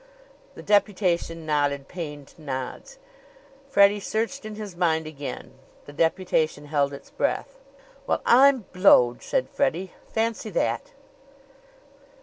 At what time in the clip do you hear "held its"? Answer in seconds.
6.65-7.11